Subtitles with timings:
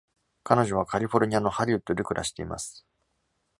[0.43, 2.87] 彼女はカリフォルニアのハリウッドで暮らしています。